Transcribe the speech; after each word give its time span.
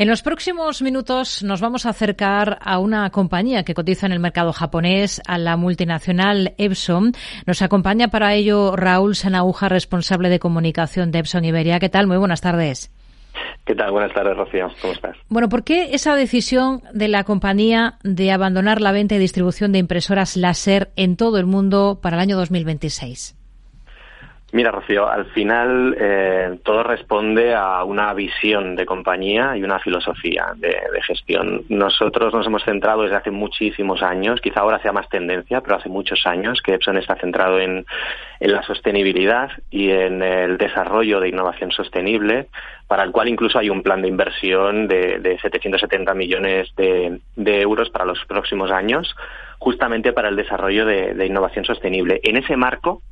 En 0.00 0.08
los 0.08 0.22
próximos 0.22 0.80
minutos 0.80 1.42
nos 1.42 1.60
vamos 1.60 1.84
a 1.84 1.90
acercar 1.90 2.58
a 2.62 2.78
una 2.78 3.10
compañía 3.10 3.64
que 3.64 3.74
cotiza 3.74 4.06
en 4.06 4.12
el 4.12 4.18
mercado 4.18 4.50
japonés, 4.50 5.20
a 5.26 5.36
la 5.36 5.58
multinacional 5.58 6.54
Epson. 6.56 7.12
Nos 7.44 7.60
acompaña 7.60 8.08
para 8.08 8.32
ello 8.32 8.76
Raúl 8.76 9.14
Sanauja, 9.14 9.68
responsable 9.68 10.30
de 10.30 10.38
comunicación 10.38 11.10
de 11.10 11.18
Epson 11.18 11.44
Iberia. 11.44 11.78
¿Qué 11.78 11.90
tal? 11.90 12.06
Muy 12.06 12.16
buenas 12.16 12.40
tardes. 12.40 12.90
¿Qué 13.66 13.74
tal? 13.74 13.90
Buenas 13.90 14.14
tardes, 14.14 14.34
Rocío. 14.38 14.68
¿Cómo 14.80 14.94
estás? 14.94 15.18
Bueno, 15.28 15.50
¿por 15.50 15.64
qué 15.64 15.90
esa 15.92 16.16
decisión 16.16 16.80
de 16.94 17.08
la 17.08 17.24
compañía 17.24 17.98
de 18.02 18.32
abandonar 18.32 18.80
la 18.80 18.92
venta 18.92 19.16
y 19.16 19.18
distribución 19.18 19.70
de 19.70 19.80
impresoras 19.80 20.34
láser 20.34 20.92
en 20.96 21.18
todo 21.18 21.36
el 21.36 21.44
mundo 21.44 21.98
para 22.00 22.16
el 22.16 22.22
año 22.22 22.38
2026? 22.38 23.36
Mira, 24.52 24.72
Rocío, 24.72 25.08
al 25.08 25.26
final 25.26 25.96
eh, 25.96 26.58
todo 26.64 26.82
responde 26.82 27.54
a 27.54 27.84
una 27.84 28.12
visión 28.14 28.74
de 28.74 28.84
compañía 28.84 29.56
y 29.56 29.62
una 29.62 29.78
filosofía 29.78 30.54
de, 30.56 30.76
gestión. 31.06 31.62
Nosotros 31.68 32.34
nos 32.34 32.46
hemos 32.46 32.64
centrado 32.64 33.02
desde 33.02 33.16
hace 33.16 33.30
muchísimos 33.30 34.02
años, 34.02 34.40
quizá 34.40 34.60
ahora 34.60 34.82
sea 34.82 34.92
más 34.92 35.08
tendencia, 35.08 35.60
pero 35.60 35.76
hace 35.76 35.88
muchos 35.88 36.26
años 36.26 36.60
que 36.62 36.74
Epson 36.74 36.96
está 36.98 37.14
centrado 37.16 37.60
en, 37.60 37.86
la 38.40 38.62
sostenibilidad 38.62 39.50
y 39.70 39.90
en 39.90 40.22
el 40.22 40.58
desarrollo 40.58 41.20
de 41.20 41.28
innovación 41.28 41.70
sostenible, 41.70 42.48
para 42.88 43.04
el 43.04 43.12
cual 43.12 43.28
incluso 43.28 43.58
hay 43.58 43.70
un 43.70 43.82
plan 43.82 44.02
de 44.02 44.08
inversión 44.08 44.88
de, 44.88 45.20
de 45.20 45.38
770 45.38 46.12
millones 46.14 46.74
de, 46.76 47.20
euros 47.36 47.90
para 47.90 48.04
los 48.04 48.24
próximos 48.26 48.70
años, 48.72 49.14
justamente 49.58 50.12
para 50.12 50.28
el 50.28 50.36
desarrollo 50.36 50.86
de 50.86 51.26
innovación 51.26 51.64
sostenible. 51.64 52.20
En 52.24 52.36
ese 52.36 52.56
marco, 52.56 53.02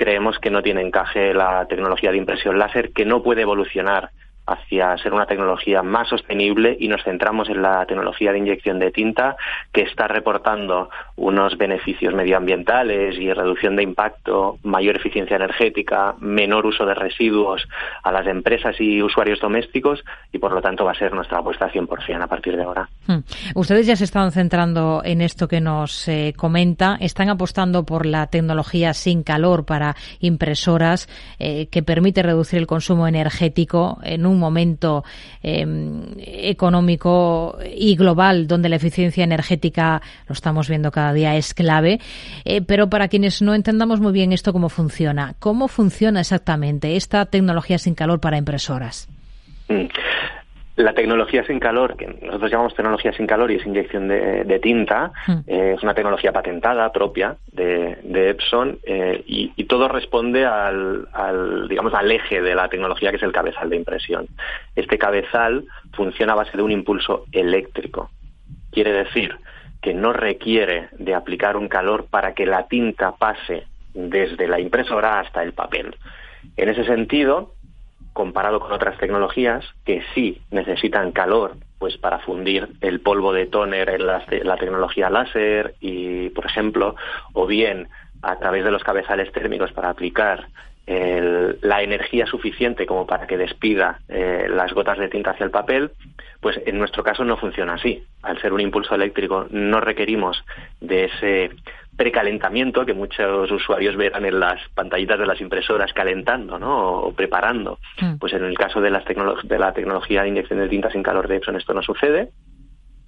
creemos 0.00 0.38
que 0.38 0.50
no 0.50 0.62
tiene 0.62 0.80
encaje 0.80 1.34
la 1.34 1.66
tecnología 1.66 2.10
de 2.10 2.16
impresión 2.16 2.58
láser, 2.58 2.90
que 2.92 3.04
no 3.04 3.22
puede 3.22 3.42
evolucionar 3.42 4.10
hacia 4.50 4.96
ser 4.98 5.12
una 5.14 5.26
tecnología 5.26 5.82
más 5.82 6.08
sostenible 6.08 6.76
y 6.78 6.88
nos 6.88 7.04
centramos 7.04 7.48
en 7.48 7.62
la 7.62 7.86
tecnología 7.86 8.32
de 8.32 8.38
inyección 8.38 8.78
de 8.80 8.90
tinta 8.90 9.36
que 9.72 9.82
está 9.82 10.08
reportando 10.08 10.90
unos 11.16 11.56
beneficios 11.56 12.14
medioambientales 12.14 13.16
y 13.18 13.32
reducción 13.32 13.76
de 13.76 13.84
impacto, 13.84 14.58
mayor 14.64 14.96
eficiencia 14.96 15.36
energética, 15.36 16.14
menor 16.18 16.66
uso 16.66 16.84
de 16.84 16.94
residuos 16.94 17.66
a 18.02 18.10
las 18.10 18.26
empresas 18.26 18.74
y 18.80 19.00
usuarios 19.02 19.38
domésticos 19.38 20.02
y 20.32 20.38
por 20.38 20.52
lo 20.52 20.60
tanto 20.60 20.84
va 20.84 20.92
a 20.92 20.94
ser 20.94 21.12
nuestra 21.12 21.38
apuesta 21.38 21.70
100% 21.70 22.22
a 22.22 22.26
partir 22.26 22.56
de 22.56 22.64
ahora. 22.64 22.88
Hmm. 23.06 23.20
Ustedes 23.54 23.86
ya 23.86 23.94
se 23.94 24.04
están 24.04 24.32
centrando 24.32 25.02
en 25.04 25.20
esto 25.20 25.46
que 25.46 25.60
nos 25.60 26.08
eh, 26.08 26.34
comenta, 26.36 26.96
están 27.00 27.28
apostando 27.28 27.84
por 27.84 28.04
la 28.04 28.26
tecnología 28.26 28.94
sin 28.94 29.22
calor 29.22 29.64
para 29.64 29.94
impresoras 30.18 31.08
eh, 31.38 31.68
que 31.70 31.82
permite 31.82 32.22
reducir 32.22 32.58
el 32.58 32.66
consumo 32.66 33.06
energético 33.06 33.98
en 34.02 34.26
un 34.26 34.39
momento 34.40 35.04
em, 35.42 36.02
económico 36.18 37.58
y 37.76 37.94
global 37.94 38.46
donde 38.46 38.68
la 38.68 38.76
eficiencia 38.76 39.22
energética, 39.22 40.02
lo 40.26 40.32
estamos 40.32 40.68
viendo 40.68 40.90
cada 40.90 41.12
día, 41.12 41.36
es 41.36 41.54
clave. 41.54 42.00
Eh, 42.44 42.62
pero 42.62 42.90
para 42.90 43.08
quienes 43.08 43.42
no 43.42 43.54
entendamos 43.54 44.00
muy 44.00 44.12
bien 44.12 44.32
esto, 44.32 44.52
cómo 44.52 44.68
funciona, 44.68 45.34
¿cómo 45.38 45.68
funciona 45.68 46.20
exactamente 46.20 46.96
esta 46.96 47.26
tecnología 47.26 47.78
sin 47.78 47.94
calor 47.94 48.20
para 48.20 48.38
impresoras? 48.38 49.08
Mm. 50.80 50.84
La 50.84 50.94
tecnología 50.94 51.44
sin 51.44 51.58
calor, 51.58 51.96
que 51.96 52.06
nosotros 52.06 52.50
llamamos 52.50 52.74
tecnología 52.74 53.12
sin 53.12 53.26
calor 53.26 53.50
y 53.50 53.56
es 53.56 53.66
inyección 53.66 54.08
de, 54.08 54.60
tinta, 54.62 55.12
hmm. 55.26 55.38
eh, 55.46 55.74
es 55.76 55.82
una 55.82 55.94
tecnología 55.94 56.32
patentada 56.32 56.90
propia 56.92 57.36
de, 57.52 57.98
Epson 58.30 58.78
eh, 58.84 59.22
y, 59.26 59.64
todo 59.64 59.88
responde 59.88 60.44
al, 60.44 61.06
digamos, 61.68 61.94
al 61.94 62.10
eje 62.10 62.42
de 62.42 62.54
la 62.54 62.68
tecnología 62.68 63.10
que 63.10 63.16
es 63.16 63.22
el 63.22 63.32
cabezal 63.32 63.70
de 63.70 63.76
impresión. 63.76 64.26
Este 64.74 64.98
cabezal 64.98 65.64
funciona 65.92 66.32
a 66.32 66.36
base 66.36 66.56
de 66.56 66.62
un 66.62 66.72
impulso 66.72 67.24
eléctrico. 67.30 68.10
Quiere 68.72 68.92
decir 68.92 69.36
que 69.80 69.94
no 69.94 70.12
requiere 70.12 70.88
de 70.98 71.14
aplicar 71.14 71.56
un 71.56 71.68
calor 71.68 72.06
para 72.10 72.34
que 72.34 72.46
la 72.46 72.66
tinta 72.66 73.12
pase 73.12 73.64
desde 73.94 74.48
la 74.48 74.60
impresora 74.60 75.20
hasta 75.20 75.42
el 75.42 75.52
papel. 75.52 75.96
En 76.56 76.68
ese 76.68 76.84
sentido, 76.84 77.54
comparado 78.12 78.60
con 78.60 78.72
otras 78.72 78.98
tecnologías 78.98 79.64
que 79.84 80.02
sí 80.14 80.40
necesitan 80.50 81.12
calor 81.12 81.56
pues 81.78 81.96
para 81.96 82.18
fundir 82.18 82.68
el 82.82 83.00
polvo 83.00 83.32
de 83.32 83.46
tóner 83.46 83.88
en 83.88 84.06
la, 84.06 84.56
tecnología 84.58 85.08
láser 85.08 85.74
y 85.80 86.28
por 86.30 86.46
ejemplo 86.46 86.94
o 87.32 87.46
bien 87.46 87.88
a 88.22 88.36
través 88.36 88.64
de 88.64 88.70
los 88.70 88.84
cabezales 88.84 89.32
térmicos 89.32 89.72
para 89.72 89.88
aplicar 89.90 90.48
la 90.86 91.82
energía 91.82 92.26
suficiente 92.26 92.84
como 92.84 93.06
para 93.06 93.28
que 93.28 93.36
despida 93.36 94.00
eh, 94.08 94.48
las 94.50 94.72
gotas 94.72 94.98
de 94.98 95.08
tinta 95.08 95.30
hacia 95.30 95.44
el 95.44 95.52
papel, 95.52 95.92
pues 96.40 96.60
en 96.66 96.78
nuestro 96.78 97.04
caso 97.04 97.24
no 97.24 97.36
funciona 97.36 97.74
así. 97.74 98.02
Al 98.22 98.40
ser 98.40 98.52
un 98.52 98.60
impulso 98.60 98.96
eléctrico 98.96 99.46
no 99.50 99.80
requerimos 99.80 100.42
de 100.80 101.04
ese 101.04 101.50
precalentamiento 102.00 102.86
que 102.86 102.94
muchos 102.94 103.50
usuarios 103.50 103.94
verán 103.94 104.24
en 104.24 104.40
las 104.40 104.58
pantallitas 104.74 105.18
de 105.18 105.26
las 105.26 105.38
impresoras 105.38 105.92
calentando 105.92 106.58
¿no? 106.58 107.00
o 107.00 107.12
preparando. 107.12 107.78
Mm. 108.00 108.16
Pues 108.16 108.32
en 108.32 108.42
el 108.42 108.56
caso 108.56 108.80
de, 108.80 108.90
las 108.90 109.04
de 109.04 109.58
la 109.58 109.74
tecnología 109.74 110.22
de 110.22 110.28
inyección 110.28 110.60
de 110.60 110.68
tinta 110.70 110.90
sin 110.90 111.02
calor 111.02 111.28
de 111.28 111.36
Epson 111.36 111.56
esto 111.56 111.74
no 111.74 111.82
sucede 111.82 112.30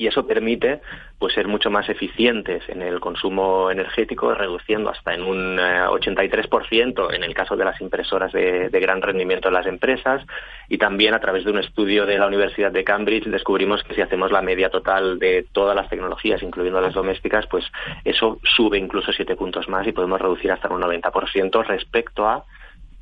y 0.03 0.09
eso 0.09 0.27
permite 0.27 0.81
pues 1.17 1.33
ser 1.33 1.47
mucho 1.47 1.71
más 1.71 1.89
eficientes 1.89 2.69
en 2.69 2.83
el 2.83 2.99
consumo 2.99 3.71
energético, 3.71 4.35
reduciendo 4.35 4.91
hasta 4.91 5.15
en 5.15 5.23
un 5.23 5.59
83% 5.59 7.13
eh, 7.13 7.17
en 7.17 7.23
el 7.23 7.35
caso 7.35 7.55
de 7.57 7.65
las 7.65 7.81
impresoras 7.81 8.33
de, 8.33 8.69
gran 8.81 9.01
rendimiento 9.01 9.47
en 9.47 9.55
las 9.55 9.67
empresas. 9.67 10.27
Y 10.69 10.79
también 10.79 11.15
a 11.15 11.21
través 11.21 11.45
de 11.45 11.53
un 11.53 11.59
estudio 11.59 12.05
de 12.05 12.19
la 12.19 12.27
Universidad 12.27 12.73
de 12.73 12.83
Cambridge 12.83 13.27
descubrimos 13.27 13.85
que 13.85 13.95
si 13.95 14.01
hacemos 14.01 14.33
la 14.33 14.43
media 14.43 14.71
total 14.71 15.21
de 15.21 15.47
todas 15.53 15.77
las 15.77 15.89
tecnologías, 15.89 16.43
incluyendo 16.43 16.81
las 16.81 16.95
domésticas, 16.95 17.47
pues 17.47 17.65
eso 18.05 18.41
sube 18.43 18.79
incluso 18.79 19.13
siete 19.13 19.37
puntos 19.37 19.69
más 19.69 19.87
y 19.87 19.93
podemos 19.93 20.21
reducir 20.21 20.51
hasta 20.51 20.69
un 20.69 20.83
90% 20.83 21.65
respecto 21.65 22.27
a 22.27 22.45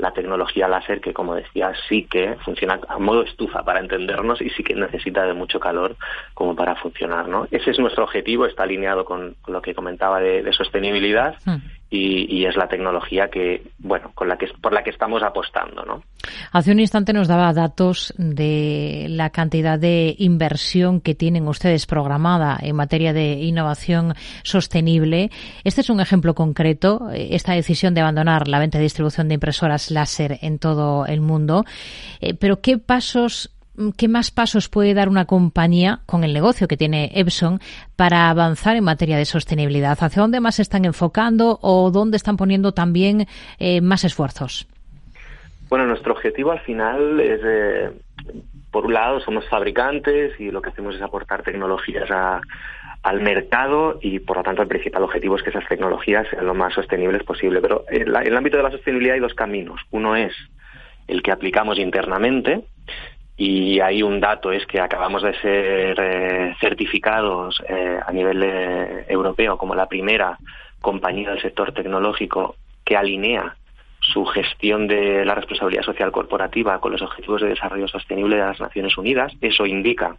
la 0.00 0.12
tecnología 0.12 0.68
láser 0.68 1.00
que, 1.00 1.12
como 1.12 1.34
decía, 1.34 1.72
sí 1.88 2.04
que 2.04 2.36
funciona 2.44 2.80
a 2.88 2.98
modo 2.98 3.22
estufa 3.22 3.62
para 3.62 3.80
entendernos 3.80 4.40
y 4.40 4.50
sí 4.50 4.62
que 4.62 4.74
necesita 4.74 5.24
de 5.24 5.34
mucho 5.34 5.60
calor 5.60 5.96
como 6.34 6.56
para 6.56 6.76
funcionar, 6.76 7.28
¿no? 7.28 7.46
Ese 7.50 7.70
es 7.70 7.78
nuestro 7.78 8.04
objetivo, 8.04 8.46
está 8.46 8.62
alineado 8.64 9.04
con, 9.04 9.36
lo 9.46 9.62
que 9.62 9.74
comentaba 9.74 10.20
de, 10.20 10.50
sostenibilidad 10.52 11.36
hmm 11.44 11.79
y, 11.92 12.44
es 12.44 12.56
la 12.56 12.68
tecnología 12.68 13.28
que, 13.28 13.72
bueno, 13.78 14.12
con 14.14 14.28
la 14.28 14.38
que, 14.38 14.46
por 14.60 14.72
la 14.72 14.84
que 14.84 14.90
estamos 14.90 15.24
apostando, 15.24 15.84
¿no? 15.84 16.02
Hace 16.52 16.70
un 16.70 16.78
instante 16.78 17.12
nos 17.12 17.26
daba 17.26 17.52
datos 17.52 18.14
de 18.16 19.06
la 19.08 19.30
cantidad 19.30 19.76
de 19.78 20.14
inversión 20.18 21.00
que 21.00 21.16
tienen 21.16 21.48
ustedes 21.48 21.86
programada 21.86 22.58
en 22.62 22.76
materia 22.76 23.12
de 23.12 23.32
innovación 23.32 24.14
sostenible. 24.44 25.30
Este 25.64 25.80
es 25.80 25.90
un 25.90 26.00
ejemplo 26.00 26.34
concreto, 26.34 27.08
esta 27.12 27.54
decisión 27.54 27.92
de 27.94 28.02
abandonar 28.02 28.46
la 28.46 28.60
venta 28.60 28.78
y 28.78 28.82
distribución 28.82 29.26
de 29.26 29.34
impresoras 29.34 29.90
láser 29.90 30.38
en 30.42 30.60
todo 30.60 31.06
el 31.06 31.20
mundo. 31.20 31.64
Eh, 32.20 32.34
pero 32.34 32.60
¿qué 32.60 32.78
pasos 32.78 33.50
¿qué 33.96 34.08
más 34.08 34.30
pasos 34.30 34.68
puede 34.68 34.94
dar 34.94 35.08
una 35.08 35.24
compañía 35.24 36.00
con 36.06 36.24
el 36.24 36.32
negocio 36.32 36.68
que 36.68 36.76
tiene 36.76 37.10
Epson 37.14 37.60
para 37.96 38.28
avanzar 38.28 38.76
en 38.76 38.84
materia 38.84 39.16
de 39.16 39.24
sostenibilidad? 39.24 39.98
¿Hacia 40.00 40.22
dónde 40.22 40.40
más 40.40 40.56
se 40.56 40.62
están 40.62 40.84
enfocando 40.84 41.58
o 41.62 41.90
dónde 41.90 42.16
están 42.16 42.36
poniendo 42.36 42.72
también 42.72 43.26
eh, 43.58 43.80
más 43.80 44.04
esfuerzos? 44.04 44.66
Bueno, 45.68 45.86
nuestro 45.86 46.12
objetivo 46.12 46.50
al 46.50 46.60
final 46.60 47.20
es, 47.20 47.40
eh, 47.44 47.90
por 48.70 48.86
un 48.86 48.94
lado, 48.94 49.20
somos 49.20 49.48
fabricantes 49.48 50.38
y 50.40 50.50
lo 50.50 50.60
que 50.60 50.70
hacemos 50.70 50.96
es 50.96 51.02
aportar 51.02 51.42
tecnologías 51.42 52.10
al 53.02 53.20
mercado 53.20 53.98
y 54.02 54.18
por 54.18 54.36
lo 54.38 54.42
tanto 54.42 54.62
el 54.62 54.68
principal 54.68 55.04
objetivo 55.04 55.36
es 55.36 55.42
que 55.42 55.50
esas 55.50 55.66
tecnologías 55.68 56.26
sean 56.28 56.46
lo 56.46 56.54
más 56.54 56.74
sostenibles 56.74 57.22
posible. 57.22 57.60
Pero 57.60 57.84
en, 57.88 58.08
en 58.08 58.26
el 58.26 58.36
ámbito 58.36 58.56
de 58.56 58.64
la 58.64 58.70
sostenibilidad 58.72 59.14
hay 59.14 59.20
dos 59.20 59.34
caminos. 59.34 59.80
Uno 59.90 60.16
es 60.16 60.32
el 61.06 61.22
que 61.22 61.32
aplicamos 61.32 61.78
internamente, 61.78 62.64
y 63.40 63.80
hay 63.80 64.02
un 64.02 64.20
dato 64.20 64.52
es 64.52 64.66
que 64.66 64.82
acabamos 64.82 65.22
de 65.22 65.32
ser 65.40 65.98
eh, 65.98 66.54
certificados 66.60 67.62
eh, 67.66 67.98
a 68.06 68.12
nivel 68.12 68.42
eh, 68.42 69.06
europeo 69.08 69.56
como 69.56 69.74
la 69.74 69.86
primera 69.86 70.36
compañía 70.82 71.30
del 71.30 71.40
sector 71.40 71.72
tecnológico 71.72 72.56
que 72.84 72.98
alinea 72.98 73.56
su 74.00 74.26
gestión 74.26 74.86
de 74.86 75.24
la 75.24 75.34
responsabilidad 75.34 75.84
social 75.84 76.12
corporativa 76.12 76.80
con 76.80 76.92
los 76.92 77.00
objetivos 77.00 77.40
de 77.40 77.48
desarrollo 77.48 77.88
sostenible 77.88 78.36
de 78.36 78.42
las 78.42 78.60
Naciones 78.60 78.98
Unidas. 78.98 79.32
Eso 79.40 79.64
indica 79.64 80.16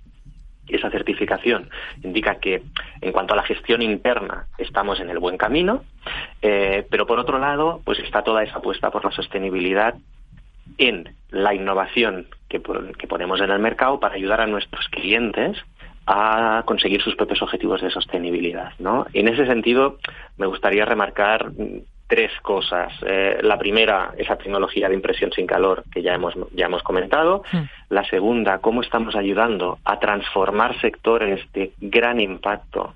esa 0.67 0.89
certificación 0.89 1.69
indica 2.03 2.39
que 2.39 2.63
en 3.01 3.12
cuanto 3.12 3.33
a 3.33 3.38
la 3.38 3.44
gestión 3.44 3.83
interna 3.83 4.47
estamos 4.57 5.00
en 5.00 5.12
el 5.12 5.19
buen 5.19 5.38
camino, 5.38 5.83
pero 6.39 7.06
por 7.06 7.19
otro 7.19 7.39
lado, 7.39 7.81
pues 7.83 8.00
está 8.00 8.24
toda 8.24 8.41
esa 8.44 8.59
apuesta 8.59 8.89
por 8.89 9.03
la 9.03 9.12
sostenibilidad 9.12 9.95
en 10.77 11.13
la 11.29 11.53
innovación 11.53 12.27
que, 12.51 13.07
ponemos 13.07 13.39
en 13.42 13.50
el 13.50 13.59
mercado 13.59 14.00
para 14.00 14.15
ayudar 14.15 14.42
a 14.42 14.48
nuestros 14.48 14.88
clientes 14.89 15.57
a 16.06 16.63
conseguir 16.65 17.01
sus 17.01 17.15
propios 17.15 17.42
objetivos 17.42 17.81
de 17.81 17.89
sostenibilidad. 17.89 18.74
¿no? 18.80 19.06
En 19.13 19.27
ese 19.27 19.45
sentido, 19.45 19.98
me 20.38 20.48
gustaría 20.48 20.83
remarcar 20.86 21.51
tres 22.07 22.31
cosas. 22.42 22.92
Eh, 23.06 23.39
la 23.42 23.57
primera, 23.57 24.13
esa 24.18 24.36
tecnología 24.36 24.89
de 24.89 24.95
impresión 24.95 25.31
sin 25.31 25.48
calor 25.48 25.86
que 25.94 26.01
ya 26.01 26.13
hemos, 26.13 26.33
ya 26.53 26.65
hemos 26.65 26.83
comentado. 26.83 27.44
Hmm. 27.51 27.63
La 27.89 28.03
segunda, 28.06 28.59
cómo 28.59 28.81
estamos 28.81 29.15
ayudando 29.15 29.80
a 29.86 30.00
transformar 30.00 30.80
sectores 30.81 31.39
de 31.53 31.71
gran 31.80 32.19
impacto 32.19 32.95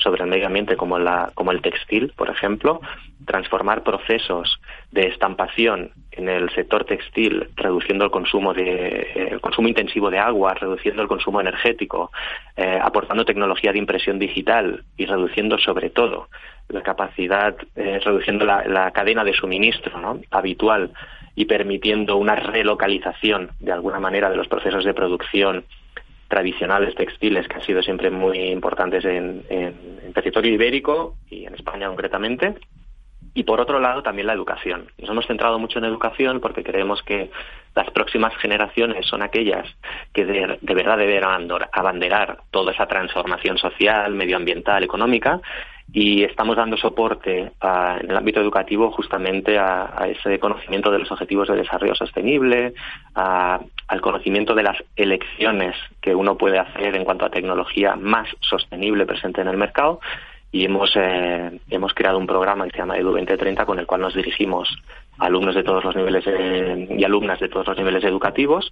sobre 0.00 0.22
el 0.22 0.30
medio 0.30 0.46
ambiente 0.46 0.76
como, 0.76 0.98
la, 0.98 1.30
como 1.34 1.50
el 1.50 1.62
textil, 1.62 2.12
por 2.16 2.30
ejemplo, 2.30 2.80
transformar 3.24 3.82
procesos 3.82 4.60
de 4.90 5.06
estampación 5.06 5.92
en 6.12 6.28
el 6.28 6.50
sector 6.50 6.84
textil, 6.84 7.48
reduciendo 7.56 8.04
el 8.04 8.10
consumo 8.10 8.52
de 8.52 9.30
el 9.30 9.40
consumo 9.40 9.68
intensivo 9.68 10.10
de 10.10 10.18
agua, 10.18 10.54
reduciendo 10.54 11.02
el 11.02 11.08
consumo 11.08 11.40
energético, 11.40 12.12
eh, 12.56 12.78
aportando 12.80 13.24
tecnología 13.24 13.72
de 13.72 13.78
impresión 13.78 14.18
digital 14.18 14.84
y 14.96 15.06
reduciendo 15.06 15.58
sobre 15.58 15.90
todo 15.90 16.28
la 16.68 16.82
capacidad, 16.82 17.56
eh, 17.76 18.00
reduciendo 18.04 18.44
la, 18.44 18.90
cadena 18.92 19.24
de 19.24 19.32
suministro 19.32 20.20
habitual 20.30 20.92
y 21.34 21.46
permitiendo 21.46 22.16
una 22.16 22.36
relocalización 22.36 23.50
de 23.60 23.72
alguna 23.72 24.00
manera 24.00 24.30
de 24.30 24.36
los 24.36 24.48
procesos 24.48 24.84
de 24.84 24.94
producción 24.94 25.64
tradicionales 26.28 26.94
textiles 26.94 27.46
que 27.48 27.56
han 27.56 27.62
sido 27.62 27.82
siempre 27.82 28.10
muy 28.10 28.38
importantes 28.50 29.04
en, 29.04 29.42
territorio 30.14 30.52
ibérico 30.52 31.16
y 31.28 31.44
en 31.44 31.54
España 31.54 31.88
concretamente. 31.88 32.54
Y 33.36 33.42
por 33.42 33.60
otro 33.60 33.80
lado, 33.80 34.02
también 34.02 34.28
la 34.28 34.32
educación. 34.32 34.86
Nos 34.98 35.10
hemos 35.10 35.26
centrado 35.26 35.58
mucho 35.58 35.80
en 35.80 35.86
educación 35.86 36.38
porque 36.38 36.62
creemos 36.62 37.02
que 37.02 37.32
las 37.74 37.90
próximas 37.90 38.32
generaciones 38.36 39.06
son 39.06 39.22
aquellas 39.22 39.66
que 40.12 40.24
de, 40.24 40.58
verdad 40.74 40.98
deben 40.98 41.24
abanderar 41.72 42.38
toda 42.52 42.72
esa 42.72 42.86
transformación 42.86 43.58
social, 43.58 44.14
medioambial, 44.14 44.84
económica 44.84 45.40
y 45.92 46.24
estamos 46.24 46.56
dando 46.56 46.76
soporte 46.76 47.52
en 47.60 48.10
el 48.10 48.16
ámbito 48.16 48.40
educativo 48.40 48.90
justamente 48.90 49.58
a, 49.58 50.08
ese 50.08 50.38
conocimiento 50.40 50.90
de 50.90 50.98
los 50.98 51.10
objetivos 51.12 51.48
de 51.48 51.56
desarrollo 51.56 51.94
sostenible, 51.94 52.74
al 53.14 54.00
conocimiento 54.00 54.54
de 54.54 54.64
las 54.64 54.76
elecciones 54.96 55.76
que 56.00 56.14
uno 56.14 56.36
puede 56.36 56.58
hacer 56.58 56.96
en 56.96 57.04
cuanto 57.04 57.24
a 57.24 57.30
tecnología 57.30 57.96
más 57.96 58.28
sostenible 58.40 59.06
presente 59.06 59.40
en 59.40 59.48
el 59.48 59.56
mercado. 59.56 60.00
Y 60.50 60.64
hemos, 60.64 60.92
eh, 60.94 61.60
hemos 61.68 61.94
creado 61.94 62.16
un 62.16 62.28
programa 62.28 62.64
que 62.64 62.70
se 62.70 62.78
llama 62.78 62.96
Edu 62.96 63.10
2030 63.10 63.66
con 63.66 63.80
el 63.80 63.86
cual 63.86 64.02
nos 64.02 64.14
dirigimos 64.14 64.68
a 65.18 65.26
alumnos 65.26 65.56
de 65.56 65.64
todos 65.64 65.82
los 65.82 65.96
niveles 65.96 66.24
eh, 66.28 66.88
y 66.96 67.04
alumnas 67.04 67.40
de 67.40 67.48
todos 67.48 67.66
los 67.66 67.76
niveles 67.76 68.04
educativos 68.04 68.70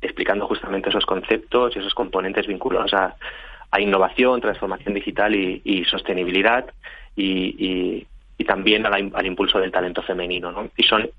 explicando 0.00 0.46
justamente 0.46 0.90
esos 0.90 1.04
conceptos 1.06 1.74
y 1.74 1.80
esos 1.80 1.94
componentes 1.94 2.46
vinculados 2.46 2.94
a, 2.94 3.16
a 3.70 3.80
innovación, 3.80 4.40
transformación 4.40 4.94
digital 4.94 5.34
y, 5.34 5.84
sostenibilidad 5.84 6.66
y, 7.16 8.06
también 8.46 8.86
al, 8.86 9.26
impulso 9.26 9.58
del 9.58 9.72
talento 9.72 10.02
femenino. 10.02 10.50
¿no? 10.52 10.70
Y 10.76 10.84
son 10.84 11.10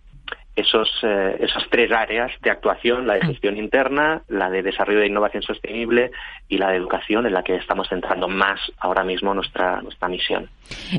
esos, 0.59 0.89
eh, 1.03 1.37
esas 1.39 1.63
tres 1.69 1.91
áreas 1.91 2.31
de 2.41 2.49
actuación, 2.49 3.07
la 3.07 3.15
de 3.15 3.25
gestión 3.25 3.57
interna, 3.57 4.21
la 4.27 4.49
de 4.49 4.63
desarrollo 4.63 4.99
de 4.99 5.07
innovación 5.07 5.43
sostenible 5.43 6.11
y 6.47 6.57
la 6.57 6.71
de 6.71 6.77
educación, 6.77 7.25
en 7.25 7.33
la 7.33 7.43
que 7.43 7.55
estamos 7.55 7.87
centrando 7.87 8.27
más 8.27 8.59
ahora 8.79 9.03
mismo 9.03 9.33
nuestra, 9.33 9.81
nuestra 9.81 10.07
misión. 10.07 10.49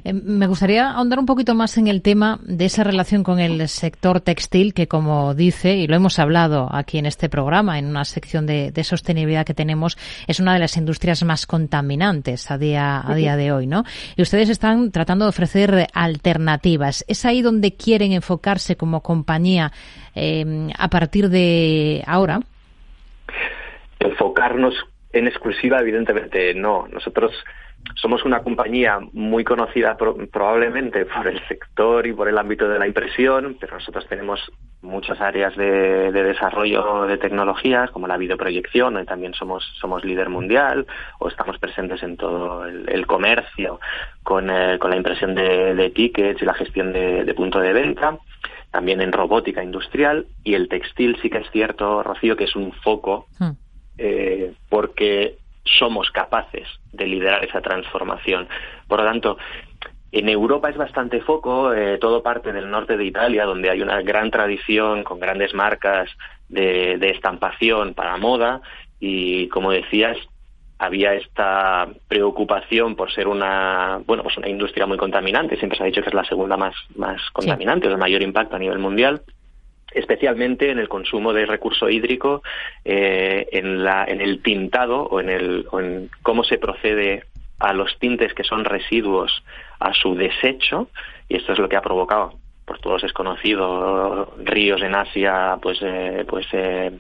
Eh, 0.05 0.13
me 0.13 0.47
gustaría 0.47 0.91
ahondar 0.91 1.19
un 1.19 1.27
poquito 1.27 1.55
más 1.55 1.77
en 1.79 1.89
el 1.89 2.03
tema 2.03 2.39
de 2.43 2.65
esa 2.65 2.85
relación 2.85 3.23
con 3.23 3.41
el 3.41 3.69
sector 3.69 4.21
textil, 4.21 4.75
que 4.75 4.89
como 4.89 5.35
dice, 5.35 5.75
y 5.75 5.87
lo 5.87 5.97
hemos 5.97 6.19
hablado 6.19 6.69
aquí 6.73 6.99
en 6.99 7.07
este 7.07 7.29
programa, 7.29 7.79
en 7.79 7.87
una 7.87 8.05
sección 8.05 8.47
de, 8.47 8.73
sostenibilidad 8.81 9.45
que 9.45 9.53
tenemos, 9.53 9.99
es 10.27 10.41
una 10.41 10.55
de 10.55 10.59
las 10.59 10.77
industrias 10.79 11.23
más 11.23 11.47
contaminantes 11.47 12.51
a 12.51 12.57
día, 12.57 13.03
a 13.07 13.15
día 13.15 13.37
de 13.37 13.53
hoy, 13.53 13.67
¿no? 13.67 13.85
Y 14.17 14.23
ustedes 14.23 14.49
están 14.49 14.91
tratando 14.91 15.27
de 15.27 15.29
ofrecer 15.29 15.87
alternativas. 15.93 17.05
¿Es 17.09 17.27
ahí 17.27 17.43
donde 17.43 17.75
quieren 17.75 18.13
enfocarse 18.13 18.77
como 18.77 19.03
compañía 19.03 19.50
eh, 19.59 20.69
a 20.79 20.89
partir 20.89 21.29
de 21.29 22.03
ahora? 22.07 22.41
Enfocarnos 23.99 24.75
en 25.13 25.27
exclusiva, 25.27 25.81
evidentemente 25.81 26.55
no. 26.55 26.87
Nosotros 26.89 27.33
somos 28.01 28.25
una 28.25 28.43
compañía 28.43 28.99
muy 29.13 29.45
conocida 29.45 29.97
probablemente 29.97 31.05
por 31.05 31.27
el 31.27 31.41
sector 31.49 32.07
y 32.07 32.13
por 32.13 32.29
el 32.29 32.39
ámbito 32.39 32.69
de 32.69 32.79
la 32.79 32.87
impresión, 32.87 33.57
pero 33.61 33.75
nosotros 33.75 34.07
tenemos 34.09 34.41
muchas 34.83 35.21
áreas 35.21 35.55
de, 35.57 36.11
desarrollo 36.11 37.05
de 37.07 37.19
tecnologías, 37.19 37.91
como 37.91 38.07
la 38.07 38.17
videoproyección, 38.17 39.01
y 39.01 39.05
también 39.05 39.35
somos, 39.35 39.65
somos 39.79 40.05
líder 40.05 40.31
mundial, 40.31 40.87
o 41.19 41.29
estamos 41.29 41.59
presentes 41.59 42.03
en 42.03 42.17
todo 42.17 42.65
el, 42.65 43.07
comercio 43.07 43.81
con, 44.23 44.49
eh, 44.49 44.79
con, 44.79 44.91
la 44.91 44.97
impresión 44.97 45.35
de, 45.35 45.93
tickets 45.95 46.41
y 46.41 46.45
la 46.45 46.55
gestión 46.55 46.93
de, 46.93 47.35
punto 47.35 47.61
de 47.61 47.73
venta 47.73 48.19
también 48.71 49.01
en 49.01 49.11
robótica 49.11 49.65
industrial 49.65 50.27
y 50.45 50.55
el 50.55 50.69
textil 50.69 51.19
sí 51.21 51.29
que 51.29 51.39
es 51.39 51.51
cierto, 51.51 52.05
Rocío, 52.05 52.37
que 52.37 52.45
es 52.45 52.55
un 52.55 52.73
foco 52.73 53.27
hmm. 53.41 53.51
eh, 53.99 54.53
porque 54.69 55.40
somos 55.65 56.11
capaces 56.11 56.67
de 56.93 57.07
liderar 57.07 57.45
esa 57.45 57.61
transformación. 57.61 58.49
Por 58.89 59.01
lo 59.01 59.07
tanto, 59.07 59.39
en 60.13 60.29
Europa 60.29 60.69
es 60.69 60.77
bastante 60.77 61.21
foco, 61.21 61.73
eh, 61.73 61.99
todo 61.99 62.23
parte 62.23 62.53
del 62.53 62.71
norte 62.71 62.97
de 62.97 63.05
Italia, 63.05 63.45
donde 63.45 63.71
hay 63.71 63.81
una 63.81 64.03
gran 64.03 64.31
tradición 64.31 65.05
con 65.05 65.21
grandes 65.21 65.55
marcas 65.55 66.11
de, 66.49 66.99
estampación 67.11 67.95
para 67.95 68.17
moda. 68.17 68.61
Y, 68.99 69.49
como 69.49 69.71
decías, 69.71 70.17
había 70.79 71.15
esta 71.15 71.89
preocupación 72.09 72.97
por 72.97 73.13
ser 73.13 73.29
una 73.29 74.01
bueno 74.07 74.23
pues 74.23 74.37
una 74.39 74.49
industria 74.49 74.87
muy 74.87 74.97
contaminante. 74.97 75.57
Siempre 75.57 75.77
se 75.77 75.85
ha 75.85 75.87
dicho 75.87 76.03
que 76.03 76.09
es 76.09 76.15
la 76.15 76.25
segunda 76.25 76.57
más 76.57 76.75
más 76.97 77.21
contaminante 77.33 77.87
o 77.87 77.91
de 77.91 77.97
mayor 77.97 78.23
impacto 78.23 78.57
a 78.57 78.59
nivel 78.59 78.79
mundial 78.79 79.23
especialmente 79.93 80.71
en 80.71 80.79
el 80.79 80.89
consumo 80.89 81.33
de 81.33 81.47
recurso 81.47 81.89
hídrico, 81.89 82.43
eh, 82.85 83.49
en, 83.53 83.83
la, 83.85 84.05
en 84.05 84.21
el 84.21 84.43
tintado 84.43 85.03
o 85.03 85.21
en, 85.21 85.29
el, 85.29 85.67
o 85.71 85.81
en 85.81 86.11
cómo 86.23 86.45
se 86.45 86.59
procede 86.59 87.25
a 87.59 87.73
los 87.73 87.99
tintes 87.99 88.33
que 88.35 88.45
son 88.45 88.65
residuos 88.65 89.45
a 89.79 89.93
su 89.93 90.15
desecho, 90.15 90.89
y 91.29 91.37
esto 91.37 91.53
es 91.53 91.59
lo 91.59 91.69
que 91.69 91.77
ha 91.77 91.83
provocado, 91.83 92.35
por 92.65 92.79
todos 92.79 93.05
es 93.05 93.13
conocido, 93.13 94.33
ríos 94.39 94.83
en 94.83 94.95
Asia, 94.95 95.59
pues, 95.61 95.79
eh, 95.83 96.25
pues 96.27 96.47
eh, 96.53 96.93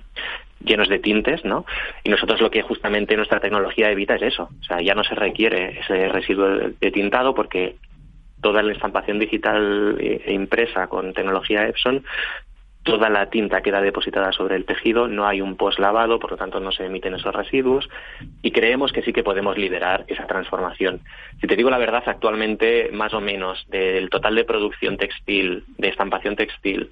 llenos 0.64 0.88
de 0.88 0.98
tintes, 0.98 1.44
¿no? 1.44 1.64
Y 2.04 2.10
nosotros 2.10 2.40
lo 2.40 2.50
que 2.50 2.62
justamente 2.62 3.16
nuestra 3.16 3.40
tecnología 3.40 3.90
evita 3.90 4.16
es 4.16 4.22
eso, 4.22 4.50
o 4.60 4.64
sea, 4.64 4.80
ya 4.80 4.94
no 4.94 5.04
se 5.04 5.14
requiere 5.14 5.80
ese 5.80 6.08
residuo 6.08 6.48
de 6.48 6.90
tintado 6.90 7.34
porque 7.34 7.76
toda 8.40 8.62
la 8.62 8.72
estampación 8.72 9.18
digital 9.18 9.96
e 10.00 10.32
impresa 10.32 10.86
con 10.86 11.12
tecnología 11.12 11.66
Epson 11.68 12.04
toda 12.82 13.10
la 13.10 13.28
tinta 13.28 13.60
queda 13.60 13.80
depositada 13.80 14.32
sobre 14.32 14.56
el 14.56 14.64
tejido, 14.64 15.06
no 15.06 15.26
hay 15.26 15.40
un 15.40 15.56
post 15.56 15.78
lavado, 15.78 16.18
por 16.18 16.30
lo 16.32 16.36
tanto 16.36 16.60
no 16.60 16.72
se 16.72 16.86
emiten 16.86 17.14
esos 17.14 17.34
residuos 17.34 17.88
y 18.42 18.52
creemos 18.52 18.92
que 18.92 19.02
sí 19.02 19.12
que 19.12 19.22
podemos 19.22 19.58
liderar 19.58 20.04
esa 20.08 20.26
transformación. 20.26 21.00
Si 21.40 21.46
te 21.46 21.56
digo 21.56 21.70
la 21.70 21.78
verdad, 21.78 22.02
actualmente 22.06 22.90
más 22.92 23.12
o 23.12 23.20
menos 23.20 23.66
del 23.68 24.08
total 24.08 24.34
de 24.34 24.44
producción 24.44 24.96
textil, 24.96 25.64
de 25.76 25.88
estampación 25.88 26.36
textil, 26.36 26.90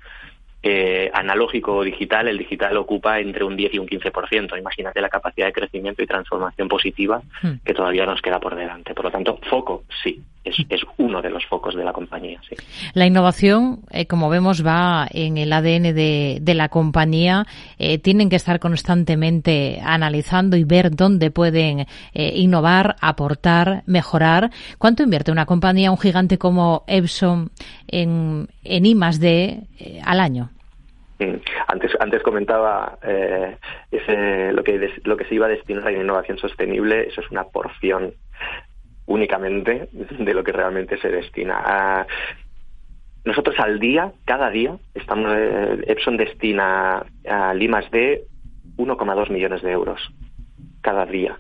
eh, 0.61 1.09
analógico 1.15 1.77
o 1.77 1.85
digital, 1.85 2.27
el 2.27 2.37
digital 2.37 2.77
ocupa 2.77 3.21
entre 3.21 3.45
un 3.45 3.57
10 3.57 3.75
y 3.75 3.79
un 3.79 3.87
15%. 3.87 4.59
Imagínate 4.59 5.01
la 5.01 5.09
capacidad 5.09 5.47
de 5.47 5.53
crecimiento 5.53 6.03
y 6.03 6.07
transformación 6.07 6.67
positiva 6.67 7.23
hmm. 7.43 7.65
que 7.65 7.75
todavía 7.75 8.05
nos 8.07 8.21
queda 8.21 8.41
por 8.41 8.57
delante. 8.57 8.93
Por 8.93 9.05
lo 9.05 9.11
tanto, 9.13 9.39
foco, 9.49 9.85
sí, 10.03 10.21
es, 10.49 10.83
uno 10.97 11.23
de 11.23 11.31
los 11.31 11.45
focos 11.47 11.75
de 11.75 11.85
la 11.85 11.93
compañía. 11.93 12.41
Sí. 12.49 12.57
La 12.95 13.07
innovación, 13.07 13.81
eh, 13.91 14.07
como 14.07 14.29
vemos, 14.29 14.65
va 14.67 15.07
en 15.11 15.39
el 15.39 15.53
ADN 15.53 15.95
de, 15.95 16.55
la 16.55 16.69
compañía. 16.69 17.45
Eh, 17.79 17.99
tienen 17.99 18.31
que 18.31 18.37
estar 18.37 18.59
constantemente 18.59 19.81
analizando 19.83 20.57
y 20.57 20.65
ver 20.65 20.91
dónde 20.91 21.31
pueden 21.31 21.87
innovar, 22.13 22.97
aportar, 23.01 23.83
mejorar. 23.87 24.51
¿Cuánto 24.79 25.03
invierte 25.03 25.31
una 25.31 25.47
compañía, 25.47 25.91
un 25.91 25.99
gigante 25.99 26.39
como 26.39 26.85
Epson, 26.87 27.51
en, 27.87 28.49
en 28.65 28.87
I 28.87 28.97
al 30.05 30.21
año? 30.21 30.51
Mm. 31.19 31.37
Antes, 31.67 31.93
antes 31.99 32.23
comentaba 32.23 32.99
eh, 33.03 33.57
ese, 33.91 34.53
lo, 34.53 34.63
que, 34.63 34.91
lo 35.05 35.17
que 35.17 35.25
se 35.25 35.35
iba 35.35 35.47
a 35.47 35.51
destinar 35.51 35.89
a 35.89 35.91
la 35.91 35.99
innovación 35.99 36.39
sostenible, 36.39 37.09
eso 37.09 37.21
es 37.21 37.31
una 37.31 37.45
porción 37.45 38.15
únicamente 39.09 39.89
de 39.93 40.35
lo 40.35 40.45
que 40.45 40.53
realmente 40.53 40.99
se 40.99 41.09
destina. 41.09 41.61
A, 41.65 42.07
nosotros 43.25 43.57
al 43.59 43.81
día, 43.81 44.13
cada 44.25 44.49
día, 44.49 44.77
estamos, 44.95 45.33
eh, 45.35 45.85
Epson 45.89 46.17
destina 46.17 47.05
a 47.29 47.53
Limas 47.53 47.91
de 47.91 48.23
1,2 48.77 49.31
millones 49.31 49.61
de 49.63 49.73
euros 49.73 50.01
cada 50.81 51.05
día 51.05 51.37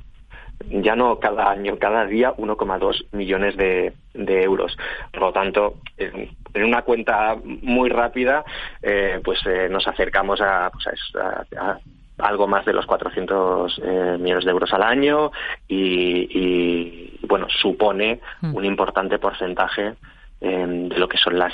ya 0.67 0.97
no 0.97 1.19
cada 1.19 1.51
año, 1.51 1.79
cada 1.79 2.05
día 2.05 2.35
1,2 2.37 3.07
millones 3.13 3.57
de, 3.57 3.93
euros. 4.15 4.77
Por 5.13 5.23
lo 5.23 5.33
tanto, 5.33 5.75
en, 5.97 6.31
una 6.65 6.83
cuenta 6.83 7.37
muy 7.45 7.89
rápida, 7.89 8.45
eh, 8.83 9.21
pues 9.25 9.39
eh, 9.47 9.69
nos 9.71 9.87
acercamos 9.87 10.41
pues, 10.73 11.17
a, 11.17 11.79
algo 12.19 12.49
más 12.49 12.65
de 12.65 12.73
los 12.73 12.85
400 12.87 13.81
eh, 13.83 14.17
millones 14.19 14.45
de 14.45 14.51
euros 14.51 14.73
al 14.73 14.83
año 14.83 15.31
y, 15.69 16.98
bueno, 17.23 17.47
supone 17.49 18.21
mm. 18.41 18.55
un 18.55 18.65
importante 18.65 19.19
porcentaje 19.19 19.95
de 20.41 20.97
lo 20.97 21.09
que 21.09 21.19
son 21.19 21.37
las 21.37 21.53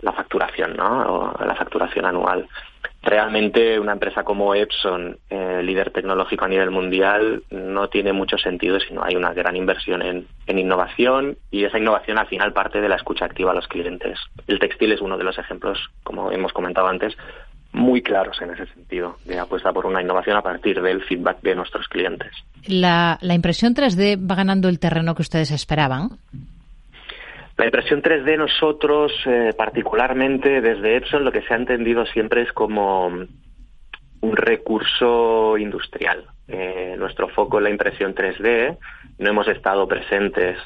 la 0.00 0.12
facturación, 0.12 0.76
¿no? 0.76 1.34
O 1.36 1.44
la 1.44 1.54
facturación 1.54 2.06
anual. 2.06 2.48
Realmente 3.02 3.78
una 3.78 3.92
empresa 3.92 4.24
como 4.24 4.54
Epson, 4.54 5.18
eh, 5.28 5.60
líder 5.62 5.90
tecnológico 5.90 6.46
a 6.46 6.48
nivel 6.48 6.70
mundial, 6.70 7.42
no 7.50 7.88
tiene 7.88 8.14
mucho 8.14 8.38
sentido 8.38 8.80
si 8.80 8.94
no 8.94 9.04
hay 9.04 9.14
una 9.14 9.34
gran 9.34 9.56
inversión 9.56 10.00
en, 10.00 10.26
en, 10.46 10.58
innovación 10.58 11.36
y 11.50 11.64
esa 11.64 11.78
innovación 11.78 12.18
al 12.18 12.28
final 12.28 12.54
parte 12.54 12.80
de 12.80 12.88
la 12.88 12.96
escucha 12.96 13.26
activa 13.26 13.50
a 13.50 13.54
los 13.54 13.68
clientes. 13.68 14.18
El 14.46 14.58
textil 14.58 14.92
es 14.92 15.02
uno 15.02 15.18
de 15.18 15.24
los 15.24 15.38
ejemplos, 15.38 15.90
como 16.02 16.32
hemos 16.32 16.54
comentado 16.54 16.86
antes, 16.88 17.14
muy 17.74 18.02
claros 18.02 18.40
en 18.40 18.50
ese 18.50 18.66
sentido, 18.66 19.16
de 19.24 19.38
apuesta 19.38 19.72
por 19.72 19.84
una 19.84 20.00
innovación 20.00 20.36
a 20.36 20.42
partir 20.42 20.80
del 20.80 21.02
feedback 21.02 21.42
de 21.42 21.54
nuestros 21.54 21.88
clientes. 21.88 22.32
¿La, 22.66 23.18
la 23.20 23.34
impresión 23.34 23.74
3D 23.74 24.18
va 24.18 24.36
ganando 24.36 24.68
el 24.68 24.78
terreno 24.78 25.14
que 25.14 25.22
ustedes 25.22 25.50
esperaban? 25.50 26.10
La 27.56 27.66
impresión 27.66 28.02
3D 28.02 28.36
nosotros, 28.38 29.12
eh, 29.26 29.52
particularmente 29.56 30.60
desde 30.60 30.96
Epson, 30.96 31.24
lo 31.24 31.32
que 31.32 31.42
se 31.42 31.54
ha 31.54 31.56
entendido 31.56 32.06
siempre 32.06 32.42
es 32.42 32.52
como 32.52 33.06
un 33.06 34.36
recurso 34.36 35.58
industrial. 35.58 36.24
Eh, 36.48 36.94
nuestro 36.98 37.28
foco 37.28 37.58
es 37.58 37.64
la 37.64 37.70
impresión 37.70 38.14
3D. 38.14 38.76
No 39.18 39.30
hemos 39.30 39.48
estado 39.48 39.86
presentes 39.86 40.58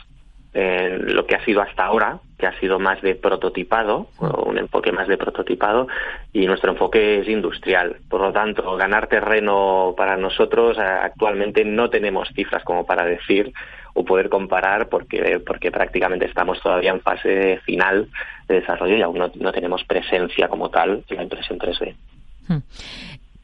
en 0.58 1.14
lo 1.14 1.24
que 1.24 1.36
ha 1.36 1.44
sido 1.44 1.62
hasta 1.62 1.84
ahora, 1.84 2.18
que 2.36 2.46
ha 2.46 2.58
sido 2.58 2.78
más 2.78 3.00
de 3.02 3.14
prototipado, 3.14 4.08
o 4.18 4.44
un 4.44 4.58
enfoque 4.58 4.90
más 4.90 5.06
de 5.06 5.16
prototipado, 5.16 5.86
y 6.32 6.46
nuestro 6.46 6.72
enfoque 6.72 7.20
es 7.20 7.28
industrial. 7.28 7.96
Por 8.08 8.20
lo 8.20 8.32
tanto, 8.32 8.76
ganar 8.76 9.06
terreno 9.06 9.94
para 9.96 10.16
nosotros 10.16 10.78
actualmente 10.78 11.64
no 11.64 11.90
tenemos 11.90 12.28
cifras 12.34 12.64
como 12.64 12.84
para 12.84 13.04
decir 13.04 13.52
o 13.94 14.04
poder 14.04 14.28
comparar 14.28 14.88
porque, 14.88 15.40
porque 15.44 15.70
prácticamente 15.70 16.26
estamos 16.26 16.60
todavía 16.60 16.90
en 16.90 17.00
fase 17.00 17.60
final 17.64 18.08
de 18.48 18.60
desarrollo 18.60 18.96
y 18.96 19.02
aún 19.02 19.18
no, 19.18 19.52
tenemos 19.52 19.84
presencia 19.84 20.48
como 20.48 20.70
tal 20.70 21.04
en 21.08 21.16
la 21.16 21.22
impresión 21.22 21.58
3D. 21.58 21.94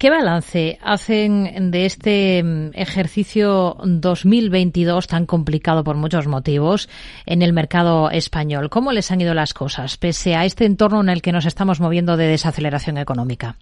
¿Qué 0.05 0.11
balance 0.11 0.79
hacen 0.83 1.71
de 1.71 1.87
este 1.87 2.43
mm, 2.43 2.73
ejercicio 2.75 3.75
2022 3.83 5.07
tan 5.07 5.25
complicado 5.25 5.83
por 5.83 5.97
muchos 5.97 6.27
motivos 6.27 6.91
en 7.25 7.41
el 7.41 7.55
mercado 7.55 8.11
español? 8.11 8.69
¿Cómo 8.69 8.93
les 8.93 9.11
han 9.11 9.23
ido 9.23 9.33
las 9.33 9.55
cosas 9.55 9.97
pese 9.97 10.35
a 10.35 10.45
este 10.45 10.67
entorno 10.67 11.01
en 11.01 11.09
el 11.09 11.23
que 11.23 11.33
nos 11.33 11.47
estamos 11.47 11.81
moviendo 11.81 12.19
de 12.19 12.27
desaceleración 12.27 12.99
económica? 12.99 13.57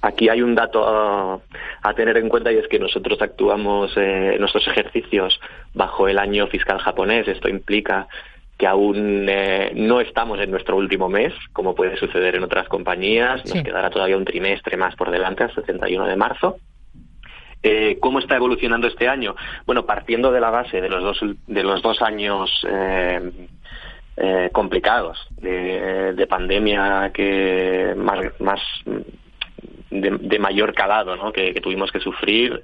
Aquí 0.00 0.28
hay 0.28 0.42
un 0.42 0.56
dato 0.56 0.84
a, 0.84 1.38
tener 1.94 2.16
en 2.16 2.28
cuenta 2.28 2.50
y 2.50 2.56
es 2.56 2.66
que 2.66 2.80
nosotros 2.80 3.22
actuamos 3.22 3.92
eh, 3.96 4.36
nuestros 4.40 4.66
ejercicios 4.66 5.38
bajo 5.74 6.08
el 6.08 6.18
año 6.18 6.48
fiscal 6.48 6.80
japonés. 6.80 7.28
Esto 7.28 7.48
implica 7.48 8.08
que 8.62 8.68
aún 8.68 9.26
eh, 9.28 9.72
no 9.74 10.00
estamos 10.00 10.38
en 10.38 10.52
nuestro 10.52 10.76
último 10.76 11.08
mes, 11.08 11.34
como 11.52 11.74
puede 11.74 11.96
suceder 11.96 12.36
en 12.36 12.44
otras 12.44 12.68
compañías. 12.68 13.44
Nos 13.44 13.64
quedará 13.64 13.90
todavía 13.90 14.16
un 14.16 14.24
trimestre 14.24 14.76
más 14.76 14.94
por 14.94 15.10
delante, 15.10 15.42
hasta 15.42 15.62
el 15.62 15.66
31 15.66 16.06
de 16.06 16.14
marzo. 16.14 16.58
Eh, 17.60 17.98
¿Cómo 18.00 18.20
está 18.20 18.36
evolucionando 18.36 18.86
este 18.86 19.08
año? 19.08 19.34
Bueno, 19.66 19.84
partiendo 19.84 20.30
de 20.30 20.40
la 20.40 20.50
base 20.50 20.80
de 20.80 20.88
los 20.88 21.02
dos, 21.02 21.20
de 21.48 21.62
los 21.64 21.82
dos 21.82 22.00
años 22.02 22.64
complicados 24.52 25.18
de, 25.38 26.26
pandemia 26.28 27.10
que 27.12 27.94
más, 27.96 28.20
más 28.38 28.60
de, 29.90 30.38
mayor 30.38 30.72
calado 30.72 31.16
¿no? 31.16 31.32
que, 31.32 31.52
tuvimos 31.60 31.90
que 31.90 31.98
sufrir. 31.98 32.62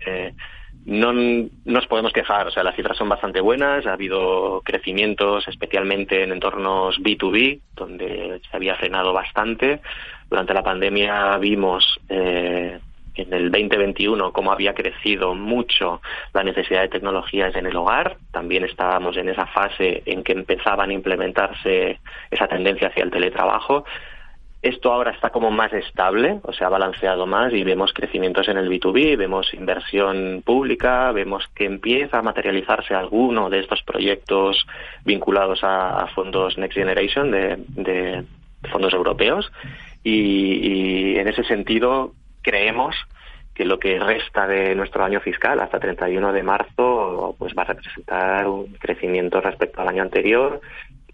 No 0.88 1.12
nos 1.12 1.87
podemos 1.87 2.14
quejar, 2.14 2.47
o 2.47 2.50
sea, 2.50 2.62
las 2.62 2.75
cifras 2.75 2.97
son 2.97 3.11
bastante 3.11 3.42
buenas, 3.42 3.85
ha 3.87 3.92
habido 3.92 4.62
crecimientos 4.64 5.47
especialmente 5.47 6.23
en 6.23 6.33
entornos 6.33 6.99
B2B, 7.00 7.61
donde 7.75 8.40
se 8.50 8.57
había 8.57 8.75
frenado 8.75 9.12
bastante. 9.12 9.83
Durante 10.30 10.54
la 10.54 10.62
pandemia 10.62 11.37
vimos 11.37 12.00
eh, 12.09 12.80
en 13.16 13.33
el 13.35 13.50
2021 13.50 14.33
cómo 14.33 14.50
había 14.50 14.73
crecido 14.73 15.35
mucho 15.35 16.00
la 16.33 16.42
necesidad 16.42 16.80
de 16.80 16.88
tecnologías 16.88 17.54
en 17.54 17.66
el 17.66 17.76
hogar. 17.76 18.16
También 18.33 18.64
estábamos 18.64 19.18
en 19.18 19.28
esa 19.28 19.45
fase 19.45 20.02
en 20.07 20.25
que 20.25 20.33
empezaban 20.33 20.88
a 20.88 20.95
implementarse 20.95 22.00
esa 22.30 22.49
tendencia 22.49 22.88
hacia 22.88 23.04
el 23.04 23.11
teletrabajo. 23.11 23.85
Esto 24.61 24.93
ahora 24.93 25.12
está 25.12 25.31
como 25.31 25.53
más 25.53 25.73
estable, 25.73 26.41
o 26.43 26.53
sea, 26.53 26.67
ha 26.67 26.71
balanceado 26.71 27.27
más 27.27 27.53
y 27.53 27.62
vemos 27.62 27.93
crecimientos 27.93 28.49
en 28.49 28.59
el 28.59 28.69
B2B, 28.69 29.17
vemos 29.17 29.55
inversión 29.55 30.43
pública, 30.45 31.12
vemos 31.12 31.47
que 31.55 31.65
empieza 31.65 32.19
a 32.19 32.23
materializarse 32.23 32.93
alguno 32.93 33.50
de 33.50 33.61
estos 33.61 33.85
proyectos 33.85 34.67
vinculados 35.05 35.61
a, 35.62 36.09
fondos 36.12 36.59
Next 36.59 36.77
Generation 36.77 37.31
de, 37.31 38.25
fondos 38.69 38.93
europeos. 38.93 39.53
Y, 40.03 41.12
y 41.12 41.19
en 41.19 41.29
ese 41.29 41.45
sentido 41.45 42.15
creemos 42.43 42.97
que 43.55 43.65
lo 43.65 43.79
que 43.79 43.99
resta 43.99 44.49
de 44.49 44.75
nuestro 44.75 45.05
año 45.05 45.21
fiscal 45.21 45.61
hasta 45.61 45.79
31 45.79 46.33
de 46.33 46.43
marzo 46.43 47.37
pues 47.38 47.55
va 47.57 47.62
a 47.62 47.67
representar 47.67 48.47
un 48.47 48.73
crecimiento 48.75 49.41
respecto 49.41 49.83
al 49.83 49.88
año 49.88 50.03
anterior 50.03 50.61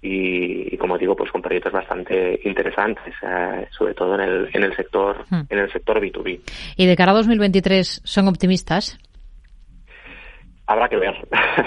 y, 0.06 0.76
como 0.76 0.98
digo, 0.98 1.16
pues 1.16 1.32
con 1.32 1.40
proyectos 1.40 1.72
bastante 1.72 2.38
interesantes, 2.44 3.14
eh, 3.22 3.66
sobre 3.70 3.94
todo 3.94 4.14
en 4.16 4.20
el, 4.20 4.50
en 4.52 4.62
el 4.62 4.76
sector 4.76 5.24
hmm. 5.30 5.46
en 5.48 5.58
el 5.58 5.72
sector 5.72 5.98
B2B. 5.98 6.40
¿Y 6.76 6.86
de 6.86 6.94
cara 6.94 7.12
a 7.12 7.14
2023 7.14 8.02
son 8.04 8.28
optimistas? 8.28 8.98
Habrá 10.66 10.90
que 10.90 10.96
ver. 10.96 11.14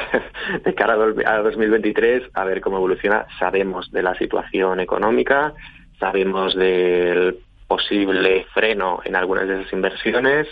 de 0.64 0.76
cara 0.76 0.94
a 0.94 1.38
2023, 1.38 2.30
a 2.36 2.44
ver 2.46 2.62
cómo 2.62 2.78
evoluciona. 2.78 3.26
Sabemos 3.40 3.92
de 3.92 4.04
la 4.04 4.14
situación 4.14 4.82
económica, 4.82 5.54
sabemos 6.00 6.56
del 6.56 7.40
posible 7.68 8.46
freno 8.54 9.00
en 9.04 9.16
algunas 9.16 9.48
de 9.48 9.62
esas 9.62 9.74
inversiones. 9.74 10.48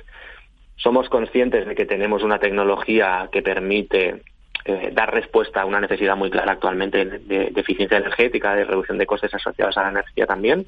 Somos 0.75 1.07
conscientes 1.09 1.67
de 1.67 1.75
que 1.75 1.85
tenemos 1.85 2.23
una 2.23 2.39
tecnología 2.39 3.29
que 3.31 3.43
permite 3.43 4.23
eh, 4.67 4.89
dar 4.91 5.13
respuesta 5.13 5.61
a 5.61 5.65
una 5.65 5.79
necesidad 5.79 6.15
muy 6.15 6.31
clara 6.31 6.53
actualmente 6.53 7.05
de, 7.05 7.53
eficiencia 7.55 7.97
energética, 7.97 8.55
de 8.55 8.65
reducción 8.65 8.97
de 8.97 9.05
costes 9.05 9.31
asociados 9.31 9.77
a 9.77 9.83
la 9.83 9.89
energía 9.89 10.25
también. 10.25 10.65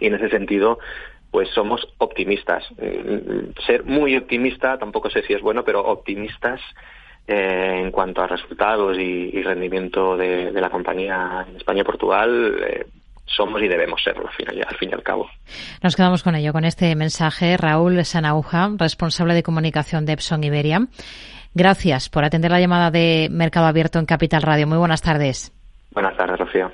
Y 0.00 0.06
en 0.06 0.14
ese 0.14 0.30
sentido, 0.30 0.80
pues 1.30 1.48
somos 1.50 1.86
optimistas. 1.98 2.64
Mm, 2.72 3.52
ser 3.64 3.84
muy 3.84 4.16
optimista, 4.16 4.78
tampoco 4.78 5.10
sé 5.10 5.22
si 5.22 5.32
es 5.32 5.42
bueno, 5.42 5.64
pero 5.64 5.80
optimistas 5.80 6.60
eh, 7.28 7.82
en 7.84 7.92
cuanto 7.92 8.20
a 8.20 8.26
resultados 8.26 8.98
y, 8.98 9.40
rendimiento 9.42 10.16
de, 10.16 10.50
la 10.52 10.68
compañía 10.68 11.46
en 11.48 11.56
España 11.56 11.82
y 11.82 11.84
Portugal. 11.84 12.56
Eh, 12.66 12.86
somos 13.26 13.62
y 13.62 13.68
debemos 13.68 14.02
serlo 14.02 14.26
al, 14.26 14.34
final, 14.34 14.66
al 14.66 14.76
fin 14.76 14.90
y 14.90 14.92
al 14.92 15.04
cabo. 15.04 15.30
Nos 15.84 15.94
quedamos 15.94 16.24
con 16.24 16.34
ello, 16.34 16.52
con 16.52 16.64
este 16.64 16.96
mensaje. 16.96 17.56
Raúl 17.56 18.04
Sanauja, 18.04 18.70
responsable 18.76 19.34
de 19.34 19.44
comunicación 19.44 20.04
de 20.04 20.14
Epson 20.14 20.42
Iberia. 20.42 20.88
Gracias 21.54 22.08
por 22.08 22.24
atender 22.24 22.50
la 22.50 22.60
llamada 22.60 22.90
de 22.90 23.28
Mercado 23.30 23.66
Abierto 23.66 23.98
en 23.98 24.06
Capital 24.06 24.42
Radio. 24.42 24.66
Muy 24.66 24.78
buenas 24.78 25.02
tardes. 25.02 25.52
Buenas 25.92 26.16
tardes, 26.16 26.38
Rocío. 26.38 26.70